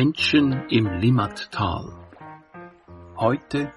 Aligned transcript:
Menschen 0.00 0.66
im 0.70 0.86
Limmattal. 0.86 1.84
Heute 3.18 3.70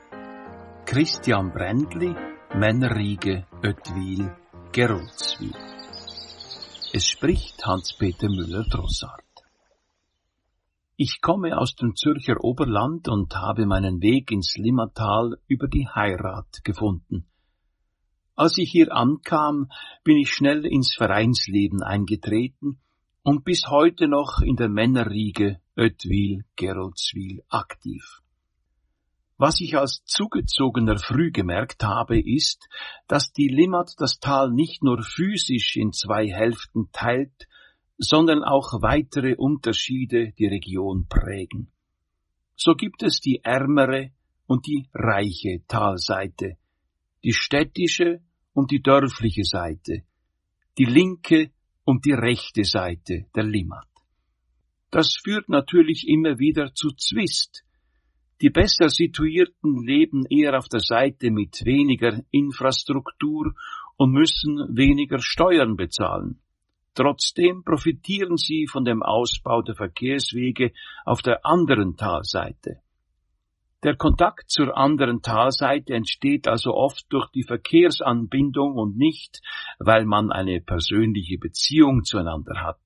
Christian 0.86 1.52
Brändli, 1.52 2.16
Männerriege, 2.56 3.46
Oetwil, 3.62 4.34
Geroldswil. 4.72 5.52
Es 6.94 7.06
spricht 7.08 7.66
Hans-Peter 7.66 8.30
Müller-Drossart. 8.30 9.34
Ich 10.96 11.20
komme 11.20 11.58
aus 11.58 11.76
dem 11.76 11.94
Zürcher 11.98 12.42
Oberland 12.42 13.10
und 13.10 13.36
habe 13.36 13.66
meinen 13.66 14.02
Weg 14.02 14.32
ins 14.32 14.56
Limmatal 14.56 15.36
über 15.48 15.68
die 15.68 15.90
Heirat 15.94 16.64
gefunden. 16.64 17.26
Als 18.38 18.58
ich 18.58 18.72
hier 18.72 18.96
ankam, 18.96 19.70
bin 20.06 20.16
ich 20.16 20.32
schnell 20.32 20.66
ins 20.66 20.96
Vereinsleben 20.96 21.84
eingetreten 21.84 22.80
und 23.24 23.44
bis 23.44 23.68
heute 23.68 24.08
noch 24.08 24.40
in 24.40 24.56
der 24.56 24.70
Männerriege 24.70 25.60
Oetwil, 25.76 26.46
Geroldswil 26.56 27.44
aktiv. 27.50 28.22
Was 29.38 29.60
ich 29.60 29.76
als 29.76 30.04
Zugezogener 30.06 31.00
früh 31.00 31.32
gemerkt 31.32 31.84
habe, 31.84 32.20
ist, 32.20 32.70
dass 33.08 33.34
die 33.34 33.48
Limmat 33.48 33.96
das 33.98 34.20
Tal 34.20 34.52
nicht 34.52 34.84
nur 34.84 35.02
physisch 35.02 35.76
in 35.76 35.92
zwei 35.92 36.28
Hälften 36.28 36.90
teilt, 36.92 37.48
sondern 37.98 38.44
auch 38.44 38.82
weitere 38.82 39.36
Unterschiede 39.36 40.34
die 40.38 40.46
Region 40.46 41.08
prägen. 41.08 41.72
So 42.56 42.76
gibt 42.76 43.02
es 43.02 43.20
die 43.20 43.42
ärmere 43.44 44.12
und 44.46 44.68
die 44.68 44.88
reiche 44.94 45.66
Talseite, 45.68 46.58
die 47.24 47.34
städtische 47.34 48.22
und 48.54 48.70
die 48.70 48.84
dörfliche 48.84 49.44
Seite, 49.44 50.04
die 50.78 50.86
linke 50.86 51.52
und 51.84 52.06
die 52.06 52.14
rechte 52.14 52.64
Seite 52.64 53.26
der 53.36 53.44
Limmat. 53.44 53.93
Das 54.94 55.16
führt 55.16 55.50
natürlich 55.50 56.08
immer 56.08 56.38
wieder 56.38 56.76
zu 56.76 56.92
Zwist. 56.92 57.64
Die 58.42 58.52
besser 58.52 58.90
situierten 58.90 59.84
leben 59.84 60.24
eher 60.30 60.56
auf 60.56 60.70
der 60.70 60.82
Seite 60.82 61.32
mit 61.32 61.66
weniger 61.66 62.22
Infrastruktur 62.30 63.56
und 63.98 64.12
müssen 64.12 64.60
weniger 64.78 65.18
Steuern 65.18 65.78
bezahlen. 65.78 66.42
Trotzdem 66.94 67.64
profitieren 67.64 68.38
sie 68.38 68.68
von 68.68 68.86
dem 68.86 69.02
Ausbau 69.02 69.64
der 69.64 69.74
Verkehrswege 69.74 70.74
auf 71.06 71.24
der 71.24 71.44
anderen 71.44 71.98
Talseite. 71.98 72.82
Der 73.82 73.96
Kontakt 73.96 74.52
zur 74.52 74.78
anderen 74.78 75.24
Talseite 75.24 75.96
entsteht 75.96 76.48
also 76.48 76.76
oft 76.76 77.08
durch 77.10 77.32
die 77.32 77.44
Verkehrsanbindung 77.44 78.76
und 78.76 78.96
nicht, 78.96 79.42
weil 79.80 80.06
man 80.06 80.32
eine 80.32 80.62
persönliche 80.62 81.40
Beziehung 81.40 82.04
zueinander 82.04 82.62
hat. 82.62 82.83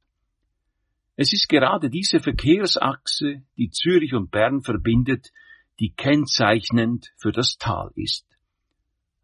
Es 1.19 1.33
ist 1.33 1.49
gerade 1.49 1.89
diese 1.89 2.19
Verkehrsachse, 2.19 3.41
die 3.57 3.71
Zürich 3.71 4.13
und 4.13 4.29
Bern 4.29 4.61
verbindet, 4.61 5.31
die 5.79 5.89
kennzeichnend 5.89 7.11
für 7.17 7.31
das 7.31 7.57
Tal 7.57 7.89
ist. 7.95 8.27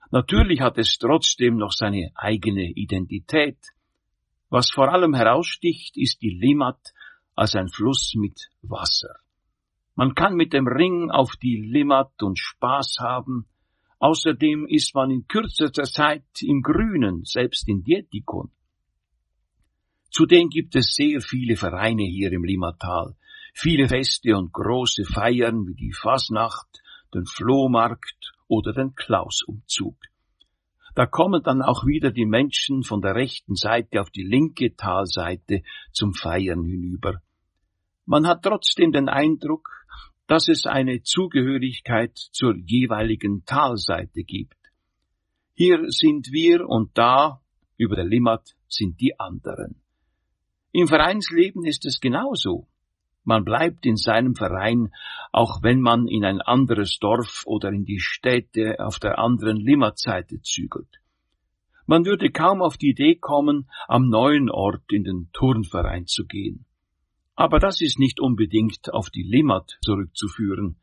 Natürlich 0.10 0.62
hat 0.62 0.80
es 0.80 0.98
trotzdem 0.98 1.58
noch 1.58 1.72
seine 1.72 2.12
eigene 2.16 2.72
Identität. 2.72 3.60
Was 4.50 4.72
vor 4.72 4.92
allem 4.92 5.14
heraussticht, 5.14 5.96
ist 5.96 6.22
die 6.24 6.32
Limmat 6.32 6.94
als 7.36 7.56
ein 7.56 7.70
Fluss 7.70 8.14
mit 8.16 8.50
Wasser. 8.64 9.16
Man 9.96 10.16
kann 10.16 10.34
mit 10.34 10.54
dem 10.54 10.68
Ring 10.68 11.12
auf 11.12 11.36
die 11.36 11.58
Limmat 11.58 12.24
und 12.24 12.40
Spaß 12.40 12.98
haben. 13.02 13.46
Außerdem 14.00 14.66
ist 14.68 14.96
man 14.96 15.12
in 15.12 15.28
kürzester 15.28 15.84
Zeit 15.84 16.26
im 16.42 16.64
Grünen, 16.64 17.24
selbst 17.24 17.70
in 17.70 17.84
Dietikon. 17.84 18.52
Zudem 20.14 20.50
gibt 20.50 20.76
es 20.76 20.94
sehr 20.94 21.22
viele 21.22 21.56
Vereine 21.56 22.04
hier 22.04 22.32
im 22.34 22.44
Limmatal, 22.44 23.16
viele 23.56 23.88
Feste 23.88 24.38
und 24.38 24.54
große 24.54 25.06
Feiern 25.06 25.66
wie 25.66 25.74
die 25.74 25.92
Fasnacht, 25.92 26.68
den 27.16 27.26
Flohmarkt 27.26 28.32
oder 28.48 28.74
den 28.74 28.94
Klausumzug. 28.94 29.98
Da 30.94 31.08
kommen 31.08 31.42
dann 31.42 31.64
auch 31.64 31.88
wieder 31.88 32.12
die 32.12 32.28
Menschen 32.28 32.84
von 32.84 33.02
der 33.02 33.16
rechten 33.16 33.56
Seite 33.56 34.02
auf 34.02 34.12
die 34.12 34.22
linke 34.22 34.76
Talseite 34.76 35.64
zum 35.92 36.14
Feiern 36.14 36.64
hinüber. 36.64 37.20
Man 38.06 38.28
hat 38.28 38.44
trotzdem 38.44 38.92
den 38.92 39.10
Eindruck, 39.10 39.68
dass 40.28 40.48
es 40.48 40.68
eine 40.68 41.02
Zugehörigkeit 41.02 42.16
zur 42.16 42.56
jeweiligen 42.56 43.46
Talseite 43.46 44.22
gibt. 44.22 44.58
Hier 45.56 45.90
sind 45.90 46.28
wir 46.32 46.68
und 46.70 46.96
da, 46.96 47.42
über 47.78 47.96
der 47.96 48.06
Limmat, 48.06 48.52
sind 48.68 49.02
die 49.02 49.20
anderen. 49.20 49.83
Im 50.74 50.88
Vereinsleben 50.88 51.66
ist 51.66 51.86
es 51.86 52.02
genauso. 52.02 52.68
Man 53.24 53.46
bleibt 53.46 53.86
in 53.86 53.96
seinem 53.96 54.36
Verein, 54.36 54.92
auch 55.32 55.62
wenn 55.62 55.80
man 55.80 56.08
in 56.08 56.26
ein 56.26 56.42
anderes 56.42 56.98
Dorf 57.00 57.44
oder 57.46 57.70
in 57.70 57.86
die 57.86 58.00
Städte 58.00 58.78
auf 58.80 58.98
der 58.98 59.20
anderen 59.20 59.58
Limmatseite 59.58 60.42
zügelt. 60.42 61.00
Man 61.86 62.06
würde 62.06 62.32
kaum 62.32 62.64
auf 62.64 62.78
die 62.78 62.90
Idee 62.90 63.16
kommen, 63.16 63.70
am 63.88 64.10
neuen 64.10 64.50
Ort 64.50 64.92
in 64.92 65.04
den 65.04 65.30
Turnverein 65.32 66.08
zu 66.08 66.26
gehen. 66.26 66.66
Aber 67.36 67.60
das 67.60 67.80
ist 67.80 68.00
nicht 68.00 68.20
unbedingt 68.20 68.92
auf 68.92 69.12
die 69.12 69.24
Limmat 69.24 69.78
zurückzuführen. 69.86 70.78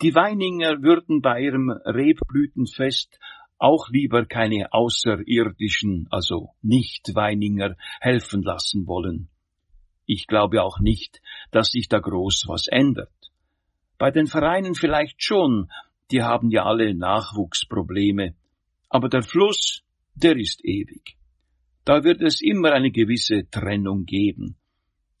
Die 0.00 0.14
Weininger 0.14 0.82
würden 0.82 1.20
bei 1.20 1.42
ihrem 1.42 1.70
Rebblütenfest 1.70 3.18
auch 3.64 3.88
lieber 3.88 4.26
keine 4.26 4.74
Außerirdischen, 4.74 6.06
also 6.10 6.50
Nicht-Weininger, 6.60 7.76
helfen 7.98 8.42
lassen 8.42 8.86
wollen. 8.86 9.30
Ich 10.04 10.26
glaube 10.26 10.62
auch 10.62 10.80
nicht, 10.80 11.22
dass 11.50 11.70
sich 11.70 11.88
da 11.88 11.98
groß 11.98 12.44
was 12.46 12.66
ändert. 12.68 13.32
Bei 13.96 14.10
den 14.10 14.26
Vereinen 14.26 14.74
vielleicht 14.74 15.24
schon, 15.24 15.70
die 16.10 16.20
haben 16.20 16.50
ja 16.50 16.64
alle 16.64 16.94
Nachwuchsprobleme, 16.94 18.34
aber 18.90 19.08
der 19.08 19.22
Fluss, 19.22 19.82
der 20.14 20.36
ist 20.36 20.62
ewig. 20.62 21.16
Da 21.86 22.04
wird 22.04 22.20
es 22.20 22.42
immer 22.42 22.72
eine 22.72 22.90
gewisse 22.90 23.48
Trennung 23.50 24.04
geben. 24.04 24.56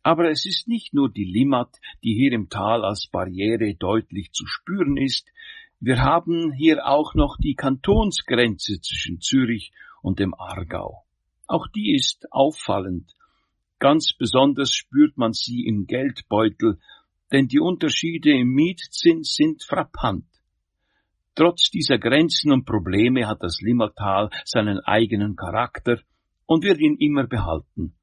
Aber 0.02 0.30
es 0.30 0.44
ist 0.44 0.68
nicht 0.68 0.92
nur 0.92 1.10
die 1.10 1.24
Limmat, 1.24 1.80
die 2.02 2.12
hier 2.12 2.32
im 2.32 2.50
Tal 2.50 2.84
als 2.84 3.08
Barriere 3.10 3.74
deutlich 3.74 4.32
zu 4.32 4.44
spüren 4.46 4.98
ist, 4.98 5.30
wir 5.80 6.02
haben 6.02 6.52
hier 6.52 6.86
auch 6.86 7.14
noch 7.14 7.36
die 7.38 7.54
Kantonsgrenze 7.54 8.80
zwischen 8.80 9.20
Zürich 9.20 9.72
und 10.02 10.18
dem 10.18 10.34
Aargau. 10.34 11.04
Auch 11.46 11.66
die 11.68 11.94
ist 11.94 12.32
auffallend. 12.32 13.12
Ganz 13.78 14.12
besonders 14.16 14.72
spürt 14.72 15.16
man 15.18 15.32
sie 15.32 15.66
im 15.66 15.86
Geldbeutel, 15.86 16.78
denn 17.32 17.48
die 17.48 17.60
Unterschiede 17.60 18.30
im 18.30 18.48
Mietzins 18.48 19.34
sind 19.34 19.62
frappant. 19.62 20.24
Trotz 21.34 21.70
dieser 21.70 21.98
Grenzen 21.98 22.52
und 22.52 22.64
Probleme 22.64 23.26
hat 23.26 23.42
das 23.42 23.60
Limmertal 23.60 24.30
seinen 24.44 24.78
eigenen 24.78 25.34
Charakter 25.34 26.00
und 26.46 26.62
wird 26.62 26.78
ihn 26.78 26.96
immer 26.98 27.26
behalten. 27.26 27.96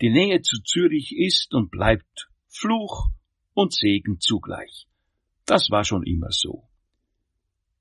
Die 0.00 0.10
Nähe 0.10 0.40
zu 0.40 0.62
Zürich 0.62 1.14
ist 1.16 1.54
und 1.54 1.70
bleibt 1.70 2.28
Fluch 2.48 3.10
und 3.52 3.72
Segen 3.74 4.18
zugleich. 4.18 4.86
Das 5.46 5.70
war 5.70 5.84
schon 5.84 6.04
immer 6.04 6.30
so. 6.30 6.64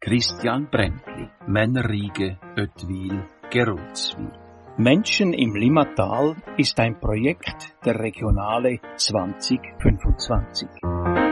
Christian 0.03 0.68
Brändli, 0.69 1.30
Männerriege, 1.47 2.38
Oetwil, 2.58 3.24
Geroldswil. 3.50 4.34
Menschen 4.75 5.31
im 5.31 5.56
Limmatal 5.56 6.36
ist 6.58 6.78
ein 6.78 7.00
Projekt 7.00 7.74
der 7.86 7.97
Regionale 7.97 8.81
2025. 8.97 11.22